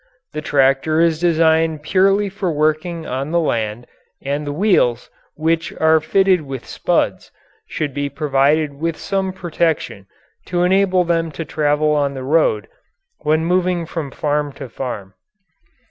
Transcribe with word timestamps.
The 0.33 0.41
tractor 0.41 0.99
is 0.99 1.19
designed 1.19 1.83
purely 1.83 2.27
for 2.27 2.51
working 2.51 3.05
on 3.05 3.29
the 3.29 3.39
land, 3.39 3.85
and 4.19 4.47
the 4.47 4.51
wheels, 4.51 5.11
which 5.35 5.71
are 5.79 5.99
fitted 5.99 6.41
with 6.41 6.65
spuds, 6.65 7.29
should 7.67 7.93
be 7.93 8.09
provided 8.09 8.73
with 8.79 8.97
some 8.97 9.31
protection 9.31 10.07
to 10.47 10.63
enable 10.63 11.03
them 11.03 11.29
to 11.33 11.45
travel 11.45 11.91
on 11.91 12.15
the 12.15 12.23
road 12.23 12.67
when 13.19 13.45
moving 13.45 13.85
from 13.85 14.09
farm 14.09 14.51
to 14.53 14.69
farm. 14.69 15.13